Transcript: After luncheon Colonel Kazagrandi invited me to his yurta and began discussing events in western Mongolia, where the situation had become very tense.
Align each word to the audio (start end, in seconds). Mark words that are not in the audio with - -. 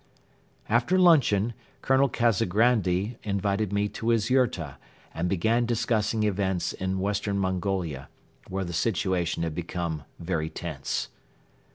After 0.67 0.97
luncheon 0.97 1.53
Colonel 1.83 2.09
Kazagrandi 2.09 3.17
invited 3.21 3.71
me 3.71 3.87
to 3.89 4.09
his 4.09 4.31
yurta 4.31 4.77
and 5.13 5.29
began 5.29 5.67
discussing 5.67 6.23
events 6.23 6.73
in 6.73 6.99
western 6.99 7.37
Mongolia, 7.37 8.09
where 8.49 8.65
the 8.65 8.73
situation 8.73 9.43
had 9.43 9.53
become 9.53 10.01
very 10.17 10.49
tense. 10.49 11.09